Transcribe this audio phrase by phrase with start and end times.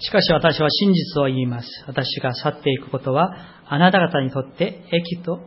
[0.00, 1.68] しかし私は真実を言います。
[1.86, 3.34] 私が去っていくことは、
[3.66, 5.40] あなた方にとって益と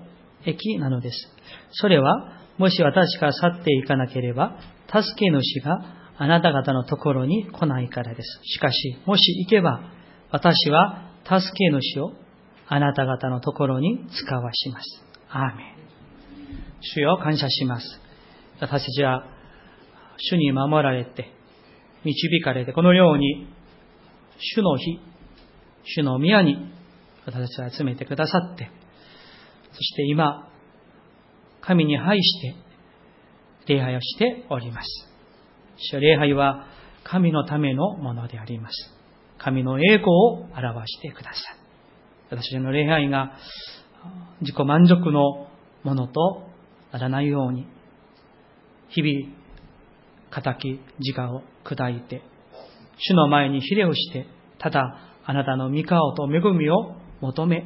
[0.46, 1.28] 益なのです。
[1.72, 5.80] それは、もし私が去っていかなければ、助け主が
[6.18, 8.42] あなた方のところに来ないからです。
[8.44, 9.82] しかし、もし行けば、
[10.32, 12.14] 私は助け主を
[12.68, 15.04] あなた方のところに使わします。
[15.30, 15.82] アーメン。
[16.82, 17.86] 主よ感謝します。
[18.60, 19.26] 私たちは、
[20.18, 21.32] 主に守られて、
[22.04, 23.48] 導かれて、このように
[24.42, 25.00] 主の日、
[25.84, 26.74] 主の宮に
[27.26, 28.70] 私たちを集めてくださって、
[29.72, 30.50] そして今、
[31.62, 32.42] 神に拝し
[33.66, 34.88] て礼拝をしております。
[35.78, 36.68] 主礼拝は
[37.04, 38.76] 神のためのものであります。
[39.38, 41.36] 神の栄光を表してください。
[42.30, 43.34] 私の礼拝が
[44.42, 45.48] 自己満足の
[45.84, 46.48] ものと
[46.92, 47.68] ならないように、
[48.90, 49.36] 日々、
[50.32, 52.22] 仇、自我を砕いて、
[52.98, 54.28] 主の前にひれをして、
[54.62, 57.66] ただあなたの御顔と恵みを求め、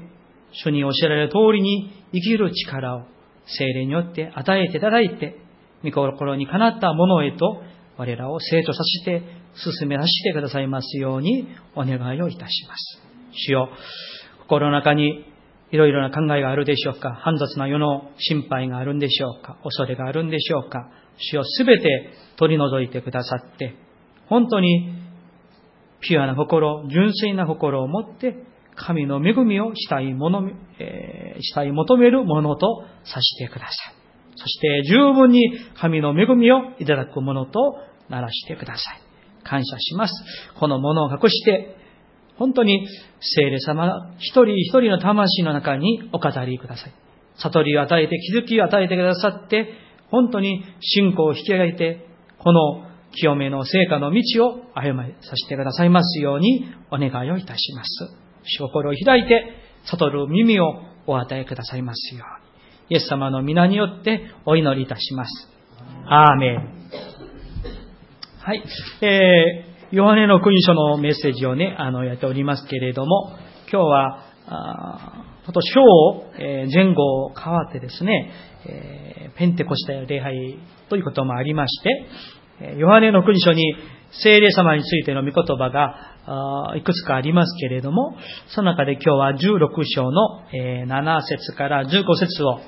[0.54, 3.02] 主に教えられる通りに生きる力を
[3.46, 5.38] 精霊によって与えていただいて、
[5.84, 7.62] 御心にかなったものへと
[7.98, 9.24] 我らを成長させて
[9.56, 13.02] 進めさせてくださいますようにお願いをいたします。
[13.32, 13.70] 主よ、
[14.44, 15.26] 心の中に
[15.72, 17.14] いろいろな考えがあるでしょうか。
[17.14, 19.58] 煩雑な世の心配があるんでしょうか。
[19.64, 20.90] 恐れがあるんでしょうか。
[21.18, 23.76] 主よすべて取り除いてくださって、
[24.28, 25.05] 本当に
[26.08, 28.36] ピュアな心、純粋な心を持って、
[28.76, 33.96] 神の恵みをしたいもの、えー、したい求めるものとさせてください。
[34.36, 35.42] そして十分に
[35.80, 37.78] 神の恵みをいただくものと
[38.10, 39.02] ならしてください。
[39.44, 40.14] 感謝します。
[40.60, 41.78] このものを隠して、
[42.38, 42.86] 本当に
[43.22, 46.94] 聖霊様が一人一人の魂の中にお語りください。
[47.38, 49.70] 悟りを与えて、気づきを与えてくださって、
[50.10, 52.08] 本当に信仰を引き上げて、
[52.40, 52.84] この
[53.16, 58.26] 清めの成果の道を歩まさせてくださいますようにお願いをいたします。
[58.60, 59.44] 心を開いて、
[59.86, 62.46] 悟る耳をお与えくださいますように。
[62.90, 65.50] イエス様の皆によってお祈りいたします。
[66.08, 66.76] アーメン。
[68.40, 68.64] はい。
[69.02, 73.38] えー、ヨハネの国書のメッセージをね、あの、やっておりますけれども、
[73.72, 78.32] 今日は、あちょっと章を、えー、前後を変わってですね、
[78.68, 82.08] えー、ペンテコステ礼拝ということもありまして、
[82.78, 83.76] ヨハネの国書に
[84.12, 88.16] 聖霊様についての御言葉がいくつかありますけれども、
[88.48, 92.62] その中で今日は16章の7節から15節を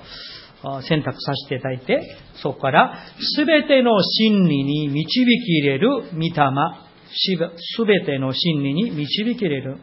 [0.81, 2.01] 選択させていただいて、
[2.41, 2.97] そこから
[3.37, 6.33] すべての真理に導き入れる御霊、
[7.55, 9.77] すべての真理に導き入れる。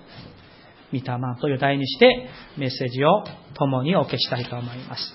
[1.01, 3.25] 御霊という題にしてメッセージを
[3.55, 5.15] 共にお受けしたいと思います。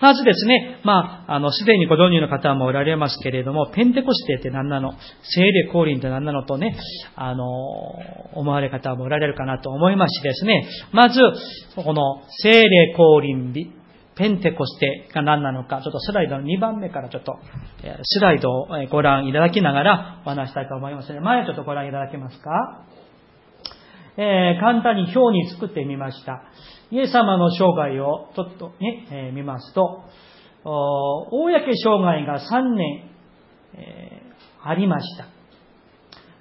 [0.00, 4.92] まずですね、まあ、あの、すでにご存知の方もおられますけれども、ペンテコステって何なの？
[5.22, 6.76] 聖霊降臨って何なのとね、
[7.16, 7.44] あの、
[8.32, 11.20] 思われ方もおられるかなと思いましてですね、まず、
[11.76, 13.70] この聖霊降臨日、
[14.16, 17.38] ペンテコステが何なのか、ちょっとスライドの2番目からちょっと、
[18.02, 21.08] スライドをご覧いただきながらお話したいと思います。
[21.08, 22.84] ので、前ちょっとご覧いただけますか？
[24.22, 26.42] えー、簡単に表に作ってみました。
[26.90, 30.04] イエス様の生涯をちょっとね、えー、見ますと、
[30.62, 33.10] 公生涯が3年、
[33.72, 35.24] えー、ありました。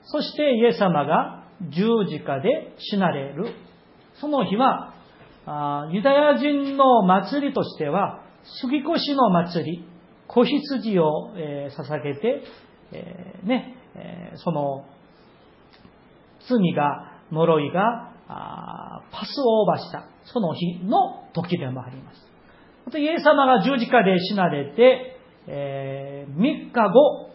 [0.03, 3.53] そしてイエス様が十字架で死なれる。
[4.16, 4.94] その日は、
[5.94, 8.25] ユダヤ人の祭りとしては、
[8.62, 9.85] 杉越の祭り、
[10.28, 12.44] 子羊を、えー、捧げて、
[12.91, 14.84] えー、ね、えー、その
[16.41, 22.19] 罪が呪いがパスオーバーした、その日の時でもあります。
[22.85, 25.17] またイエス様が十字架で死なれて、
[25.47, 27.29] えー、3日後、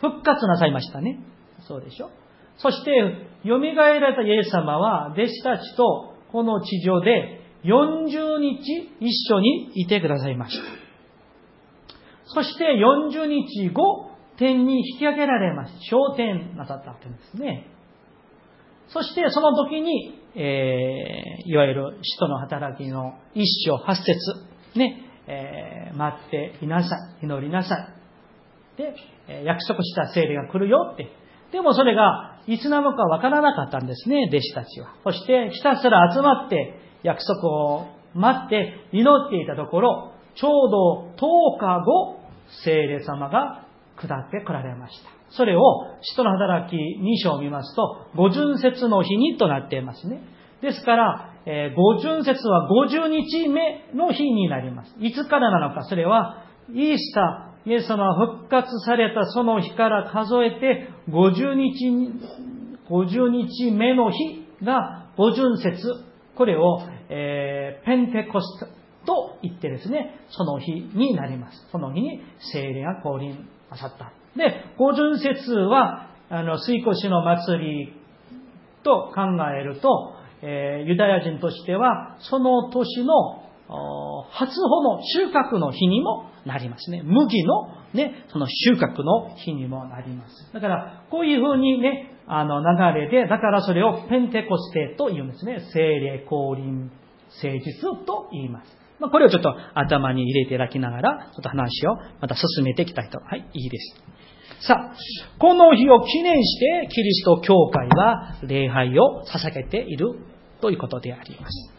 [0.00, 1.18] 復活なさいましたね。
[1.66, 2.10] そうでしょ
[2.56, 2.90] そして、
[3.44, 10.64] 蘇られたイエス様は、弟子たちとこの地上で40日一緒にいてくださいました。
[12.26, 12.64] そして
[13.12, 15.80] 40日後、天に引き上げられました。
[15.84, 17.66] 昇天なさったわけですね。
[18.88, 24.14] そしてその時に、えー、いわゆる使徒の働きの一章八節
[24.78, 28.78] ね、えー、待っていなさい、祈りなさい。
[28.78, 28.94] で、
[29.44, 31.08] 約束した聖霊が来るよって。
[31.52, 34.94] でもそれがいつなのかわからなかったんですね、弟子たちは。
[35.04, 42.20] そしてひたすら集まって約束を待って祈っていたところ、ちょうど10日後、
[42.64, 45.17] 聖霊様が下って来られました。
[45.30, 45.60] それを、
[46.00, 46.78] 使徒の働き2
[47.22, 50.20] 章を見ますと、五巡節の日にとなっていますね。
[50.62, 54.94] ですから、えー、五巡節は50日目の日になります。
[55.00, 61.88] いつからなのか、それは、イースター、イエス様が復活されたその日から数えて、50日
[62.88, 66.04] 50日目の日が五巡節、
[66.34, 66.80] これを、
[67.10, 68.66] えー、ペンテコスト
[69.06, 71.68] と言ってですね、その日になります。
[71.70, 72.20] その日に
[72.52, 74.12] 精霊が降臨なさった。
[74.38, 77.92] で、五巡節は、あの、水越の祭り
[78.82, 79.22] と考
[79.54, 83.12] えると、えー、ユダヤ人としては、その年の
[84.30, 87.02] 初穂の収穫の日にもなりますね。
[87.04, 90.52] 麦のね、その収穫の日にもなります。
[90.52, 95.60] だから、こういうふうにね、あの流れで、だからそれをペンテコステと言うんですね。
[95.72, 96.90] 精霊降臨
[97.42, 98.77] 誠実と言います。
[99.00, 103.18] まあ、これをちょっと頭に入れていただきながら、ちょっと話をまた進めていきたいと。
[103.18, 104.66] はい、いいです。
[104.66, 104.96] さあ、
[105.38, 110.18] この日を記念して、キリスト教会は礼拝を捧げている
[110.60, 111.72] ということであります。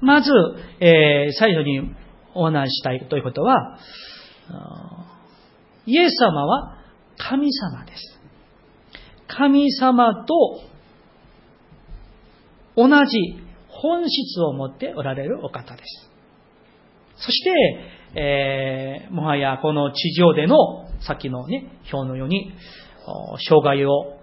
[0.00, 0.30] まず、
[0.78, 1.94] えー、最初に
[2.34, 3.78] お話したいということは、
[5.86, 6.78] イエス様は
[7.16, 8.20] 神様です。
[9.26, 10.60] 神様と
[12.76, 13.45] 同じ
[13.82, 16.10] 本質を持っておられるお方です。
[17.16, 17.50] そして、
[18.14, 20.56] えー、もはやこの地上での、
[21.00, 22.52] さっきのね、表のように、
[23.48, 24.18] 障害を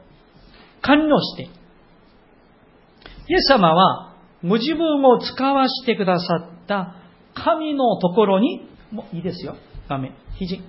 [0.82, 6.96] 完了して、イエス様はご自分を使わせてくださった
[7.34, 9.56] 神のところに、もういいですよ。
[9.88, 10.14] 画面。
[10.38, 10.62] 肘。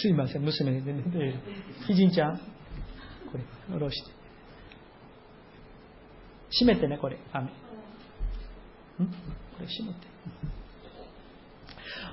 [0.00, 1.04] すいません、娘でね。
[1.86, 2.38] ひじんちゃん。
[2.38, 2.42] こ
[3.36, 4.21] れ、下ろして。
[6.52, 7.18] 閉めてね、これ。
[7.32, 7.46] 雨。
[7.46, 7.48] ん？
[7.48, 7.54] こ
[9.60, 10.12] れ閉めて。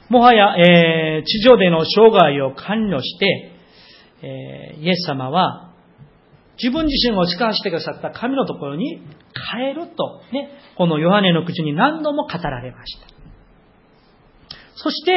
[0.10, 3.52] もはや、えー、地上での生涯を完了して、
[4.22, 5.74] えー、イエス様は、
[6.62, 9.02] 自分自身を使わせてくださった神のところに
[9.34, 13.08] 帰ると、ね、このヨハネの口に何度も語られました。
[14.76, 15.12] そして、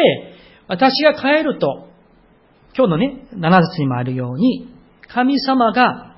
[0.68, 1.88] 私が帰ると、
[2.76, 4.68] 今日のね、7節にもあるように、
[5.08, 6.16] 神様が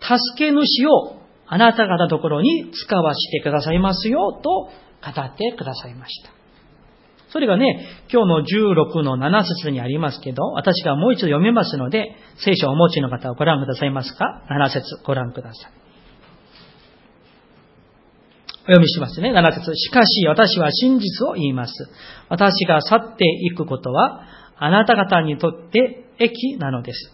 [0.00, 1.15] 助け主を
[1.48, 6.30] あなた方のところに使わせてくださいますよと語ってくださいました。
[7.28, 15.72] それがね、今日の16の7節にありますけど、私がもう一度読めますので、聖書をお持ちの方はご覧くださいますか ?7 節ご覧ください。
[18.62, 19.32] お読みしますね。
[19.32, 21.72] 7節しかし私は真実を言います。
[22.28, 24.22] 私が去っていくことは、
[24.56, 27.12] あなた方にとって益なのです。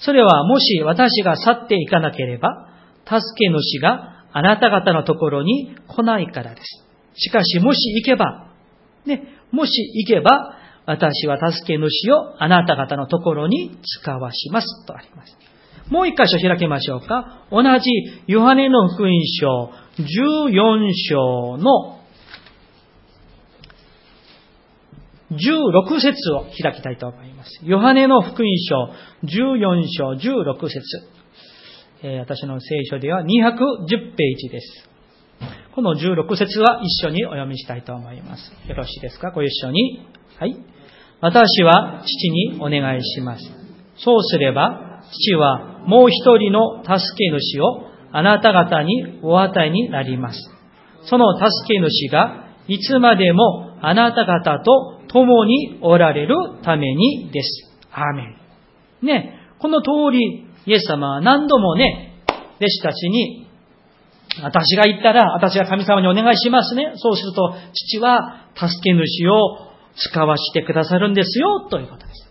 [0.00, 2.71] それはもし私が去っていかなければ、
[3.06, 6.84] 助け主があなた方のところに来ないからです。
[7.14, 8.48] しかしもし行けば、
[9.04, 10.56] ね、もし行けば、
[10.86, 15.36] 私は助け主をあなた方のところに使わしますとあります。
[15.88, 17.44] もう一箇所開けましょうか。
[17.50, 17.90] 同じ
[18.26, 22.00] ヨハネの福音書14章の
[25.30, 27.50] 16節を開きたいと思います。
[27.62, 28.90] ヨハネの福音書
[29.24, 30.80] 14章16節
[32.04, 34.88] え、私の聖書では210ページです。
[35.72, 38.52] この16節は一緒にお読みしたいと思います。
[38.68, 39.30] よろしいですか？
[39.30, 40.04] ご一緒に。
[40.36, 40.56] はい。
[41.20, 43.44] 私は父にお願いします。
[43.98, 50.40] そうすれば、父はもう一人の助け主をあなた方にお与えになります。
[51.04, 56.34] その助け主がいつまでもあなた方と共におられる
[56.64, 57.70] ためにです。
[57.92, 58.22] アーメ
[59.02, 59.06] ン。
[59.06, 62.22] ね、この通り、イエス様は何度もね、
[62.56, 63.48] 弟子たちに、
[64.42, 66.92] 私が言ったら、私が神様にお願いしますね。
[66.96, 72.30] そうすると、父は助け主を使わしてくださるんですよ、ということです。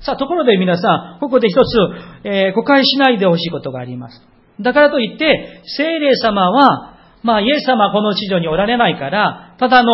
[0.00, 1.76] さあ、ところで皆さん、ここで一つ、
[2.24, 4.20] えー、誤解しないでほしいことがあります。
[4.60, 9.92] だからといって、聖霊様は、まあ、イエス様はこの地上におられないから、ただの、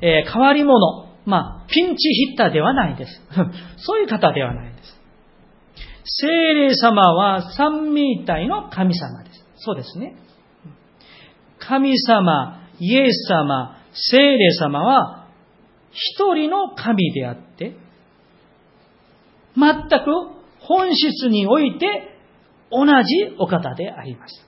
[0.00, 3.22] えー、変わり者、まあ、ピンチヒッターではないです。
[3.78, 4.75] そういう方ではない
[6.06, 6.26] です。
[6.26, 9.44] 聖霊様は三位一体の神様です。
[9.56, 10.16] そうですね。
[11.58, 15.26] 神様、イエス様、聖霊様は
[15.92, 17.76] 一人の神であって、
[19.56, 20.04] 全く
[20.60, 22.16] 本質において
[22.70, 24.46] 同じお方であります。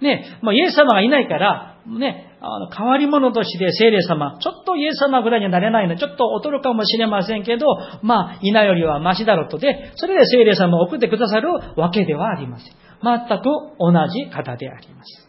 [0.00, 7.66] ね、まあ、イエス様がいないから、ね、あの、変わり者として聖霊様、ちょっとイエス様ぐらいにはなれないの、ちょっと劣るかもしれませんけど、
[8.02, 12.74] まあ、いないよりはマシだろうとで、それで聖霊様を送ってくださるわけではありません。
[13.02, 13.44] 全く
[13.78, 15.28] 同じ方であります。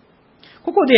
[0.63, 0.95] ここで、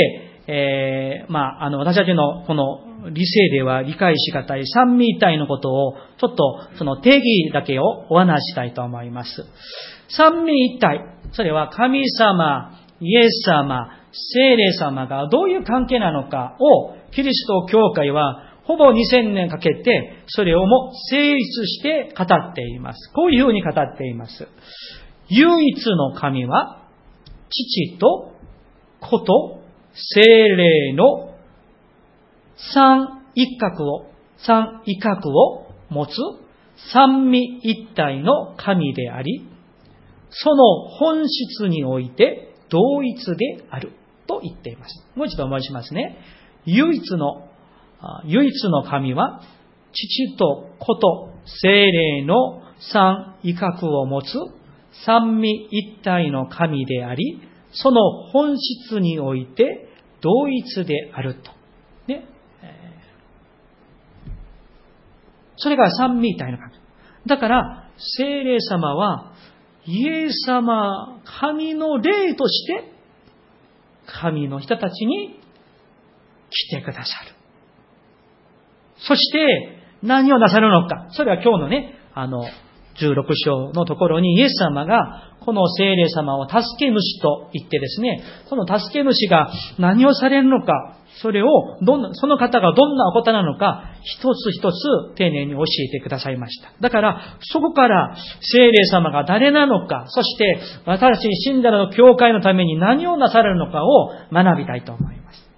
[0.48, 9.46] えー、まあ、あの、私たちのこの理性では理解しがたい三位一体のことを、ちょっとその定義だけをお話したいと思います。
[10.10, 11.02] 三位一体、
[11.34, 12.72] それは神様、
[13.02, 13.90] イエス様、
[14.34, 23.12] 聖霊様がどういう関係なのかを、キリスト教会はほぼ2000年かけて、それをも成立して語っています。
[23.14, 24.48] こういうふうに語っています。
[25.30, 26.84] 唯一の神は、
[27.50, 28.34] 父と
[29.00, 29.62] 子と
[29.94, 31.34] 精霊の
[32.74, 34.08] 三一角を、
[34.38, 36.12] 三一角を持つ
[36.92, 39.48] 三位一体の神であり、
[40.30, 43.94] その本質において同一である
[44.28, 45.06] と言っています。
[45.16, 46.18] もう一度申しますね。
[46.66, 47.48] 唯一の、
[48.26, 49.42] 唯一の神は、
[49.94, 51.32] 父と子と
[51.62, 52.62] 精霊の
[52.94, 54.28] 三威嚇を持つ
[55.06, 57.42] 三位一体の神であり、
[57.72, 59.90] その本質において
[60.22, 61.52] 同一であると。
[62.08, 62.26] ね。
[65.58, 66.74] それが三位一体の神。
[67.26, 69.34] だから、精霊様は、
[69.86, 72.97] イエス様、神の霊として、
[74.08, 75.40] 神の人たちに
[76.50, 77.32] 来てくださる。
[78.98, 81.08] そして、何をなさるのか。
[81.12, 82.44] それは今日のね、あの、
[83.00, 89.50] 16章のところにイエス様がこの聖霊様を助け主と言ってですね、その助け主が
[89.80, 91.48] 何をされるのか、それを
[91.82, 96.74] どんな、その方がどんなお方なのか、一つ一つ丁寧に教えてくださいました。
[96.82, 105.50] だから、そこから聖霊様が誰なのか、そして私たち信者の教会のために何をなされるのかを学びたいと思います。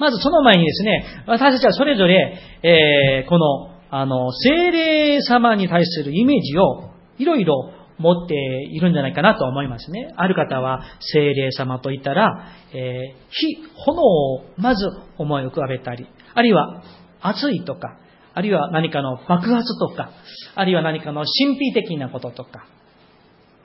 [0.00, 8.34] まずその前にですね、私たちはそれぞれ、えー、この、あの、精霊様に対するイメージをいろいろ持って
[8.72, 10.14] いるんじゃないかなと思いますね。
[10.16, 14.86] ある方は精霊様といったら、えー、火、炎をまず
[15.18, 16.82] 思い浮かべたり、あるいは
[17.20, 17.98] 熱いとか、
[18.32, 20.10] あるいは何かの爆発とか、
[20.54, 22.64] あるいは何かの神秘的なこととか、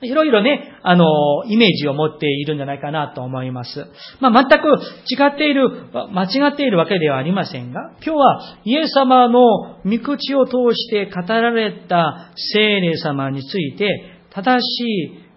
[0.00, 1.04] いろいろね、あの、
[1.46, 3.86] イメージを持っているんじゃないかなと思います。
[4.20, 4.68] まあ、全く
[5.10, 9.40] 違っている、間違っているわけではありませんが、今日はイエス様の
[9.84, 14.84] 御口を通して語られた聖霊様について、正し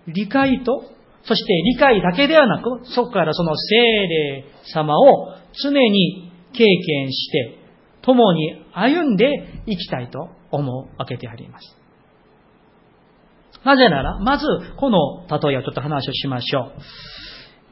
[0.08, 0.84] い理解と、
[1.24, 7.58] そして理解だけではなく、そこからその聖霊様を常に経験して、
[8.03, 11.80] 共に歩んでいきたいと思うわけであります。
[13.63, 14.46] なぜなら、まず、
[14.77, 16.72] この例えをちょっと話をしましょ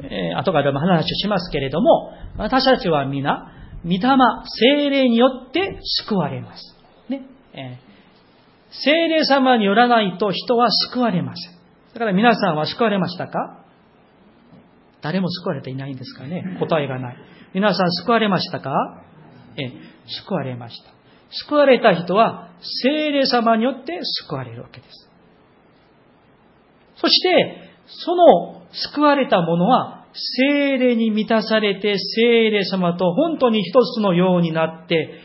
[0.02, 0.06] う。
[0.06, 3.52] えー、後からでも話をしますけれども、私たちは皆、
[3.84, 4.00] 御霊、
[4.46, 6.76] 精霊によって救われます。
[7.10, 7.22] ね。
[7.54, 7.78] えー、
[8.72, 11.54] 精霊様によらないと人は救われません。
[11.94, 13.66] だから皆さんは救われましたか？
[15.02, 17.18] 誰も救われていないんですかね答えがない。
[17.54, 18.72] 皆さん救われましたか？
[19.58, 19.72] えー、
[20.24, 20.92] 救われました。
[21.48, 22.52] 救われた人は
[22.84, 25.09] 精霊様によって救われるわけです。
[27.02, 27.72] そして、
[28.06, 35.20] その救われた者は、精霊に満たされて、精霊様と本当に一つのようになって、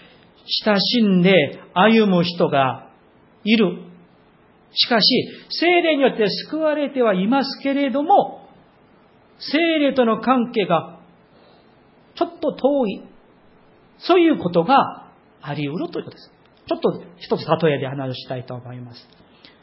[0.64, 1.32] 親しんで
[1.72, 2.90] 歩む人が
[3.44, 3.78] いる。
[4.72, 5.06] しかし、
[5.50, 8.48] 精霊によって救われてはいますけれども、
[9.38, 11.00] 精霊との関係が
[12.14, 13.02] ちょっと遠い。
[13.98, 16.30] そういうことがあり得るということです。
[16.66, 19.00] ちょっと一つ例えで話をしたいと思います。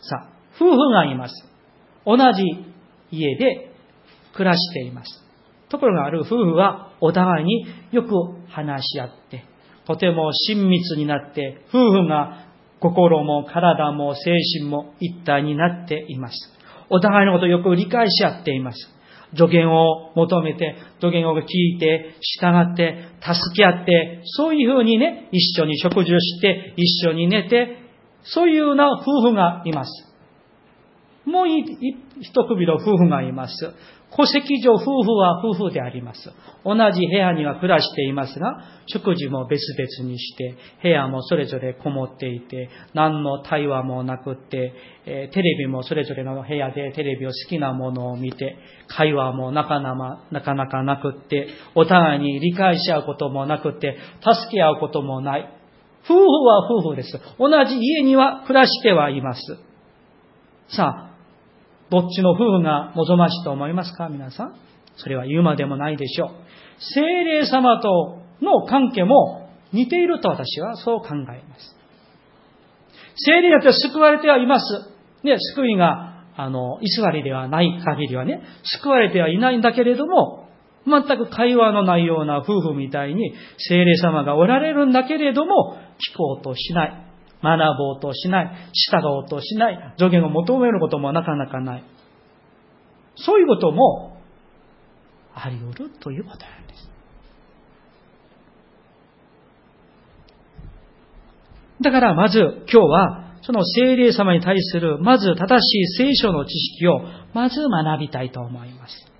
[0.02, 1.51] さあ、夫婦がいます。
[2.06, 2.44] 同じ
[3.12, 3.72] 家で
[4.34, 5.24] 暮らしています。
[5.70, 8.10] ところがある夫婦はお互いによく
[8.50, 9.46] 話し合って、
[9.88, 12.46] とても親密になって、夫婦が
[12.80, 16.36] 心も体も精神も一体になっています。
[16.90, 18.78] お互いのことをよく理解し合っています。
[19.36, 27.78] 助言を求めて、助言を聞いて、従って、助け合って、そういうふうにね、一緒に食事をして、一緒に寝て、
[28.24, 30.11] そういうような夫婦がいます。
[31.26, 33.54] もう一組の夫婦がいます。
[34.16, 36.20] 戸籍上夫婦は夫婦であります。
[36.66, 44.74] 同じ部屋には暮らしていますが、食事も別々にして、部屋もそれぞれこもっていて、何の対話もなくって、
[45.06, 55.50] え、テレビもそれぞれの部屋でテレビを好きなものを見て、会話もなかなかなかなかなくって、お互いに理解し合うこともなくって、助け合うこともない。
[56.04, 57.18] 夫婦は夫婦です。
[57.40, 59.42] 同じ家には暮らしてはいます。
[60.68, 61.11] さあ、
[61.92, 64.08] どっちの夫婦が望ましいと思いますか？
[64.08, 64.56] 皆さん。
[64.96, 66.30] それは言うまでもないでしょう。
[66.96, 71.24] 精霊様との関係も似ていると私はそう考えま
[71.60, 71.76] す。
[73.18, 74.66] 精霊によって救われてはいます。
[75.24, 78.42] ね、救いが、あの、偽りではない限りはね、
[78.82, 80.48] 救われてはいないんだけれども、
[80.88, 85.78] 全く会話のないような夫婦みたいに精霊様がおられるんだけれども、
[86.14, 87.11] 聞こうとしない。
[87.44, 88.52] 学ぼうとしない、
[88.92, 91.84] 従おうとしない、助言を求めることもなかなかない。
[93.16, 94.18] そういうことも
[95.34, 96.92] あり得るということなんです。
[101.82, 102.40] だからまず
[102.72, 107.02] 今日は、その精霊様に対する、まず正しい聖書の知識を、
[107.34, 109.12] まず学びたいと思います。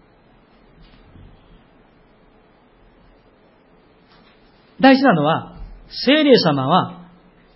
[4.80, 5.58] 大事なのは、
[6.06, 7.01] 精霊様は、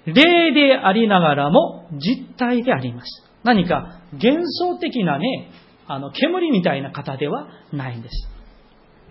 [0.06, 3.08] 霊でありながらも実体であります。
[3.44, 5.52] 何か幻想的なね、
[5.88, 8.28] あの、煙みたいな方ではないんです。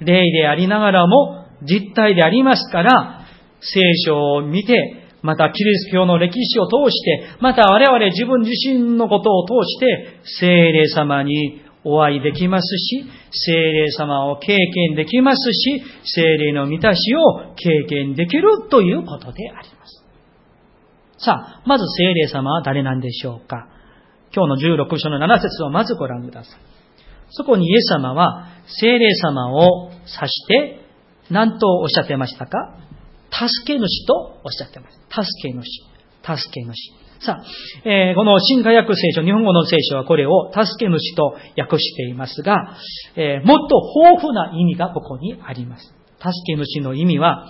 [0.00, 3.26] 霊でありながらも実体でありますから、
[3.60, 20.03] 聖書を見て、またキリスト教の歴史を通して、また我々自分自身のことを通して、聖霊様にお会いできますし、聖霊様を経験できますし、聖霊の満たしを経験できるということであります。
[21.18, 23.68] さあ、まず聖霊様は誰なんでしょうか？
[24.34, 26.58] 今日の16章の7節をまずご覧ください。
[27.30, 30.80] そこにイエス様は聖霊様を指して
[31.30, 32.78] 何とおっしゃってましたか？
[33.30, 34.98] 助け主とおっしゃってます。
[35.08, 35.64] 助け主。
[36.22, 36.74] 助け主。
[37.20, 42.76] さあ、えー、この新化訳聖書、日本語の聖書はこれを助け主と訳していますが、
[43.16, 45.94] えー、もっと豊富な意味がここにあります。
[46.24, 47.46] 助け主の意味は、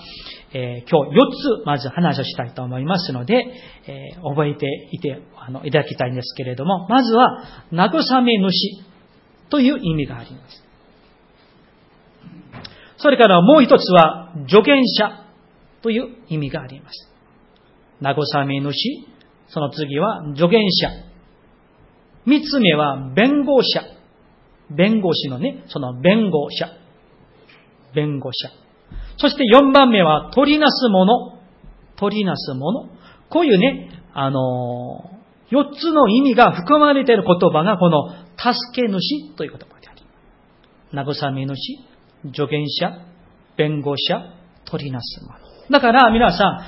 [0.53, 3.45] えー、今日4つまず話をしたいと思いますので、
[3.87, 8.85] えー、覚えていてあのいただきたいんですけれども、まずは、慰め主
[9.51, 10.65] という意味があります。
[12.97, 15.25] それからもう一つは、助言者
[15.83, 17.11] という意味があります。
[18.01, 18.75] 慰め主、
[19.49, 20.89] その次は助言者。
[22.27, 23.83] 三つ目は弁護者。
[24.71, 26.71] 弁護士のね、その弁護者。
[27.95, 28.64] 弁護者。
[29.19, 31.39] そして4番目は取りなすもの。
[31.97, 32.89] 取りなすもの。
[33.31, 40.03] こういうね、あのー、4つの意味が含まれている言葉がこの助け主という言葉であり
[40.93, 41.57] 慰め主、
[42.35, 42.99] 助言者、
[43.57, 45.39] 弁護者、取りなすもの。
[45.71, 46.61] だから皆さん、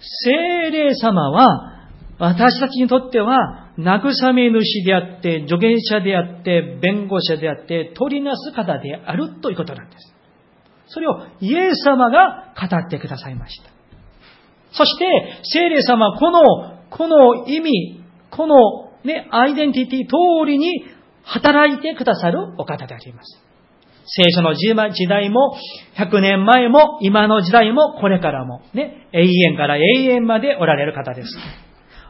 [0.00, 1.88] 精霊様は
[2.18, 10.17] 私たちにとっては慰め主であって、助言者であって、弁護者であって、取りなす方であるということなんです。
[10.88, 13.70] それをイエス様が語ってくださいました。
[14.72, 15.06] そして、
[15.44, 16.40] 聖霊様は、この、
[16.90, 18.56] この意味、この
[19.04, 20.84] ね、アイデンティティ通りに
[21.22, 23.42] 働いてくださるお方であります。
[24.10, 25.54] 聖書の時代も、
[25.96, 31.28] 100年前も、今の時代も、これからも、ね、永遠から永遠までおられる方です。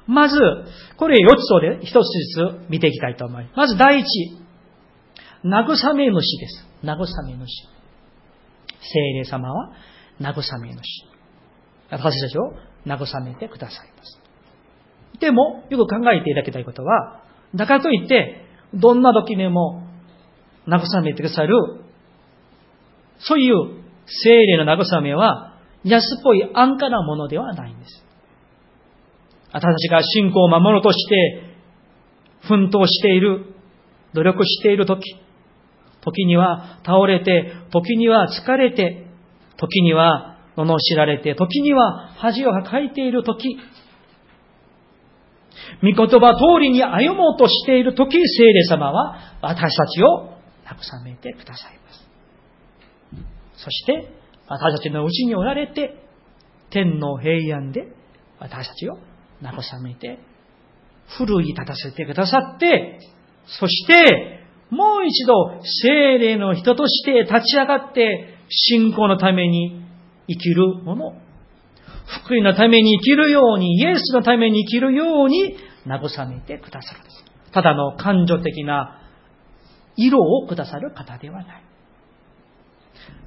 [0.07, 0.39] まず、
[0.97, 2.03] これ4つをで、1つず
[2.65, 3.57] つ見ていきたいと思います。
[3.57, 4.05] まず第一、
[5.45, 6.67] 慰め主です。
[6.85, 7.78] 慰め主。
[8.81, 9.73] 聖霊様は
[10.21, 10.83] 慰め主。
[11.91, 12.53] 私たちを
[12.87, 14.21] 慰めてくださいます。
[15.21, 17.23] でも、よく考えていただきたいことは、
[17.55, 19.83] だからといって、どんな時でも
[20.67, 21.55] 慰めてくださる、
[23.19, 28.05] そういう聖霊の慰めは、安っぽい安価なものではないんです。
[29.53, 31.43] 私たちが信仰を守ろうとして、
[32.47, 33.55] 奮闘している、
[34.13, 35.03] 努力している時、
[36.03, 39.07] 時には倒れて、時には疲れて、
[39.57, 43.59] 時には罵られて、時には恥をかいている時、
[45.83, 50.35] 御言葉通りに歩もうとしている時、聖霊様は私たちを
[50.67, 53.65] 慰めてくださいます。
[53.65, 54.09] そして、
[54.49, 55.95] 私たちのうちにおられて、
[56.71, 57.89] 天の平安で
[58.39, 58.99] 私たちを
[59.43, 60.19] 慰めて、
[61.19, 62.99] 奮い立たせてくださって、
[63.47, 69.83] そして、もう一度、精霊の人として立ち上がって、信仰のために
[70.29, 71.13] 生きるもの。
[72.25, 77.25] 福音のために生きるように、イエスのために生きるように、慰めてくださるんです。
[77.53, 79.01] ただの感情的な
[79.97, 81.65] 色をくださる方ではない。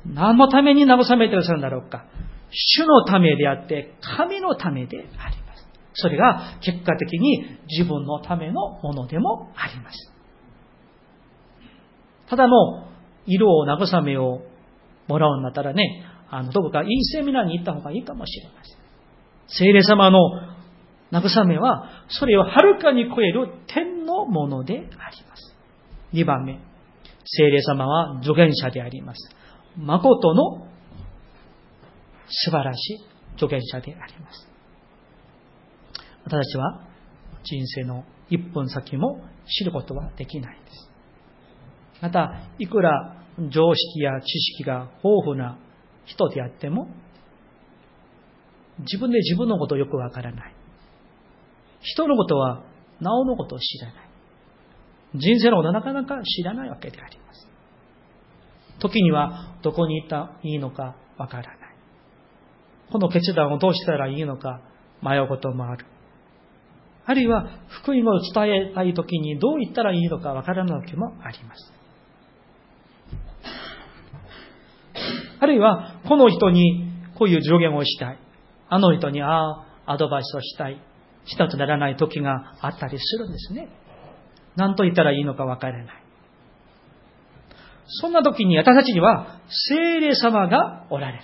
[0.05, 2.05] 何のために慰めてくださるんだろうか。
[2.51, 5.67] 主のためであって、神のためであります。
[5.93, 10.10] それが結果的に自分のためのものでもあります。
[12.31, 12.87] ただの
[13.25, 14.39] 色を慰めを
[15.09, 18.77] もらうんだったらね、あの、どこかいいセミナーに行った方がいいかもしれません。
[19.47, 20.17] 聖霊様の
[21.11, 24.87] 慰めは、それをはるかに超える天のものであり
[25.27, 25.53] ます。
[26.13, 26.57] 2番目、
[27.25, 29.19] 聖霊様は助言者であります。
[29.75, 30.67] 誠の
[32.29, 32.99] 素晴らしい
[33.37, 34.47] 助言者であります。
[36.23, 36.87] 私たちは
[37.43, 40.90] 人生の一分先も知ることはできないです。
[42.01, 45.57] また、いくら常識や知識が豊富な
[46.05, 46.87] 人であっても、
[48.79, 50.55] 自分で自分のことよくわからない。
[51.81, 52.63] 人のことは、
[52.99, 54.09] なおのことを知らない。
[55.15, 57.47] 人生のことなかなか知らないわけであります。
[58.79, 61.57] 時には、どこに行ったらいいのかわからない。
[62.91, 64.61] この決断をどうしたらいいのか
[65.01, 65.85] 迷うこともある。
[67.05, 71.80] あるいは、福音を伝えたいときにどう言ったらいいのかわからない時もあります。
[75.41, 78.19] あるいは、この人にこういう助言をしたい。
[78.69, 80.79] あの人に、ああ、アドバイスをしたい。
[81.25, 83.67] したとならない時があったりするんですね。
[84.55, 86.03] 何と言ったらいいのかわからない。
[87.87, 91.23] そんな時に私たちには精霊様がおられる。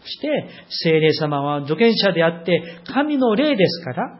[0.00, 2.62] そして、精霊様は助言者であって、
[2.92, 4.18] 神の霊ですから、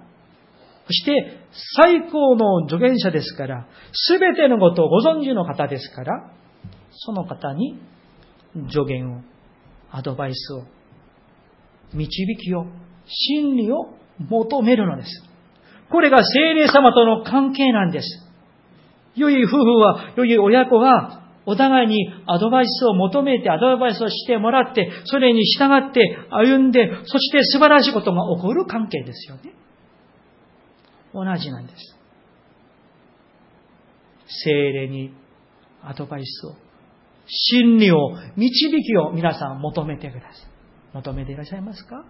[0.87, 1.39] そして、
[1.77, 6.33] 最高の助言者ですから、すべてのことをご存知の方ですから、
[6.91, 7.79] その方に
[8.71, 9.21] 助言を、
[9.91, 10.65] アドバイスを、
[11.93, 12.67] 導きを、
[13.07, 15.09] 真理を求めるのです。
[15.91, 18.07] これが精霊様との関係なんです。
[19.17, 29.53] 良い夫婦は、良い親子は、お互いにアドバイスを求めて、アドバイスをしてもらって、それに従って歩んで、そして素晴らしいことが起こる関係ですよね。
[31.13, 31.97] 同じなんです。
[34.27, 35.13] 精霊に
[35.83, 36.55] アドバイスを、
[37.27, 40.33] 真理を、導きを皆さん求めてください。
[40.95, 42.05] 求めていらっしゃいますか？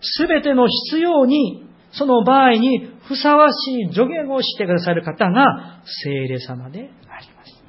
[0.00, 7.62] すべての必要にその場合にふさわしい助言をしてくださる方が聖霊様であります。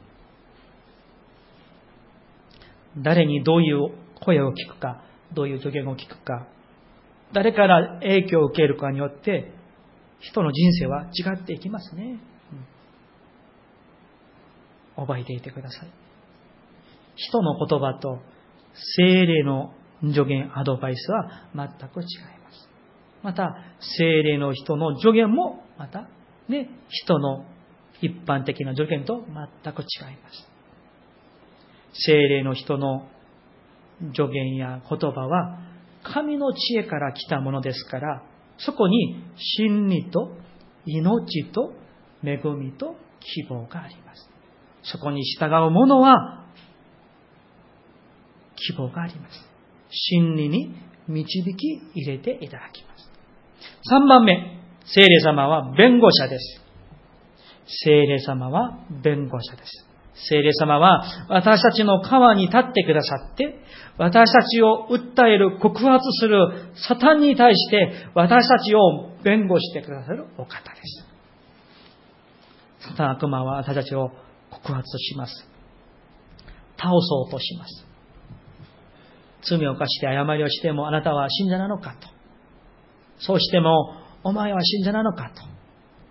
[2.97, 5.03] 誰にどういう声を聞くか、
[5.33, 6.47] どういう助言を聞くか、
[7.33, 9.51] 誰から影響を受けるかによって、
[10.19, 12.19] 人の人生は違っていきますね。
[14.99, 15.89] 覚えていてください。
[17.15, 18.19] 人の言葉と
[18.97, 22.69] 精霊の助言、アドバイスは全く違います
[23.21, 23.55] また、
[23.97, 26.07] 精霊の人の助言も、また、
[26.47, 27.45] ね、人の
[28.01, 29.25] 一般的な助言と
[29.63, 30.47] 全く違います。
[31.93, 33.07] 精霊の人の
[34.13, 35.59] 助言や言葉は、
[36.03, 38.23] 神の知恵から来たものですから、
[38.57, 40.31] そこに真理と
[40.85, 41.73] 命と
[42.23, 44.28] 恵みと希望があります。
[44.83, 46.45] そこに従う者は
[48.55, 49.49] 希望があります。
[49.89, 50.75] 真理に
[51.07, 53.09] 導き入れていただきます。
[53.91, 56.61] 3番目、聖霊様は弁護者です。
[57.83, 59.85] 聖霊様は弁護者です。
[60.27, 63.59] 聖霊様は私たちの川に立ってくださって、
[63.97, 71.05] 私たちを訴える、告発するサタンに対して私たちを弁護してくださるお方です。
[72.89, 74.11] サタン悪魔は私たちを
[74.51, 75.47] 告発します。
[76.77, 77.85] 倒そうとします。
[79.43, 82.07] 罪を犯して誤りをしてもあなたは信者なのかと。
[83.19, 85.41] そうしても、お前は信者なのかと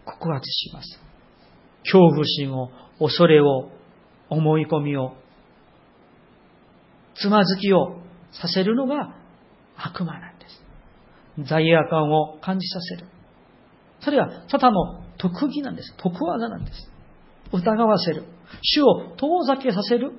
[0.05, 1.01] 告発します。
[1.85, 3.71] 恐怖心を、恐れを、
[4.31, 5.15] 思い込みを、
[7.15, 7.97] つまずきを
[8.33, 9.15] させるのが
[9.77, 10.63] 悪魔なんです。
[11.49, 13.07] 罪悪感を感じさせる。
[14.01, 15.95] それがただの特技なんです。
[15.97, 16.91] 得技なんです。
[17.53, 18.25] 疑わせる。
[18.63, 20.13] 主を遠ざけさせる。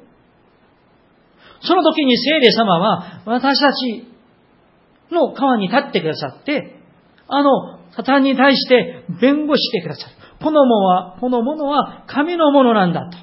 [1.62, 4.08] その時に聖霊様は私たち
[5.12, 6.80] の川に立ってくださって、
[7.28, 10.16] あの、サタンに対して弁護してくださる。
[10.42, 13.18] このものは、このものは神のものなんだと。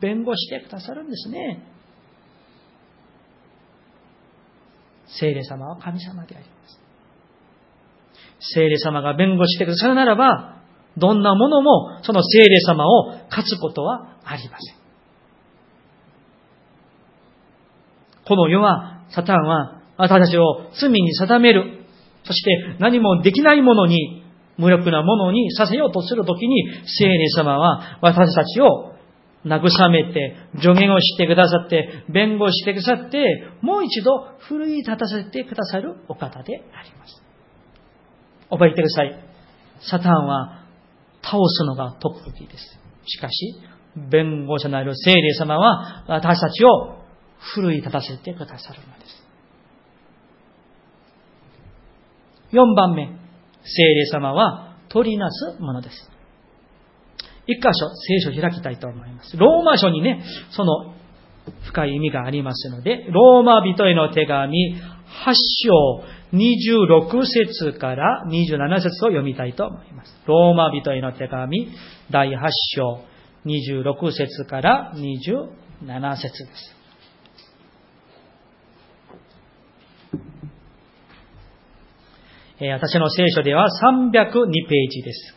[0.00, 1.62] 弁護してくださるんですね。
[5.18, 6.80] 聖霊様は神様であります。
[8.54, 10.57] 聖霊様が弁護してくださるならば、
[10.98, 14.78] どんなものもその聖霊様を勝つことはありません。
[18.26, 21.78] この世は、サタンは私たちを罪に定める
[22.28, 24.22] そして何もできないものに、
[24.58, 28.92] 無力なものにさせようとするときに、聖霊様は私たちを
[29.46, 37.22] 慰めて、助言をしてくださって、弁護してくださって、もう一度奮い立たせてくださるお方であります。
[38.50, 39.24] 覚えてください。
[39.80, 40.57] サタンは
[41.30, 42.78] 倒すのが特技です。
[43.06, 43.60] しかし、
[44.10, 46.98] 弁護者なる聖霊様は私たちを
[47.54, 49.28] 奮い立たせてくださるのです。
[52.52, 53.08] 4番目、
[53.62, 56.10] 聖霊様は取りなすものです。
[57.46, 59.36] 一箇所、聖書を開きたいと思います。
[59.36, 60.94] ローマ書にね、その
[61.66, 65.34] 深い意味がありますので、ローマ人への手紙8
[65.66, 70.14] 章26節から27節を読みたいと思います。
[70.26, 71.68] ローマ人への手紙
[72.10, 73.00] 第8章
[73.46, 76.78] 26節から27節です。
[82.60, 85.34] 私の聖書では302ページです。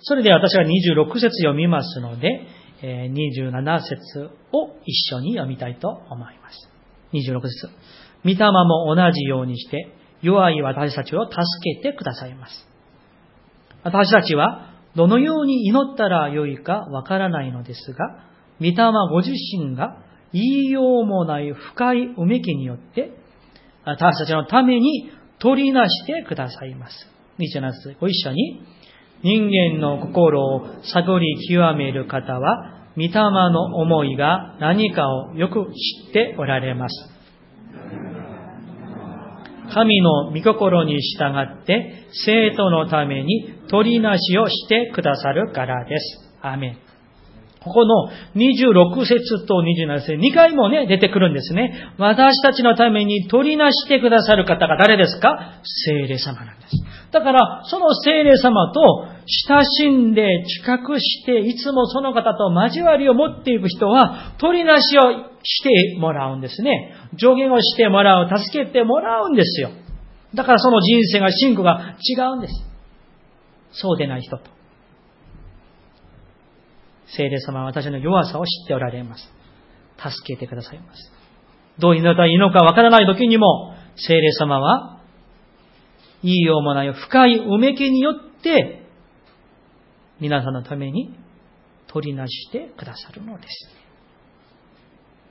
[0.00, 2.46] それで私は26節読みますので、
[2.82, 6.68] 27節を一緒に読みたいと思います。
[7.12, 7.68] 26節。
[8.24, 12.66] 御霊も同じようにして、弱い私たちを助けてくださいます。
[13.84, 18.24] 私たちはどのように祈ったらよいかわからないのですが、
[18.58, 18.74] 御霊
[19.10, 19.98] ご自身が
[20.32, 23.12] 言いようもない深いうめきによって、
[23.84, 26.94] 私たちのために取りなしてくださいます。
[27.38, 28.62] 27節ご一緒に、
[29.22, 37.16] 人間の心を探り極める方は、御霊の思いが何かをよく知っておられます。
[39.72, 46.30] 神の御心に従って生徒のために取りなしをしてくださるからです。
[46.40, 46.85] アメン。
[47.66, 51.92] ここの26節と27節、2回もね、出てくるんですね。
[51.98, 55.60] 私たちのために取りなしてくださる方が誰ですか？
[55.64, 56.76] 聖霊様なんです。
[57.10, 58.80] だから、その聖霊様と
[59.48, 65.02] 親しんで近くして、いつもその方と交わりを持っていく人は、取りなしを
[65.42, 66.94] してもらうんですね。
[67.18, 69.70] 助言をしてもらう、助けてもらうんですよ。
[70.34, 72.54] だからその人生が、信仰が違うんです。
[73.72, 74.55] そうでない人と。
[77.14, 79.28] 聖霊様は私の弱さを知っておられます。
[79.98, 81.12] 助けてくださいます。
[81.78, 85.00] どう祈ったらいいのかわからない時にも、聖霊様は、
[86.22, 88.82] 言いようもない深いうめきによって、
[90.20, 91.14] 皆さんのために
[91.88, 93.48] 取りなしてくださるのです。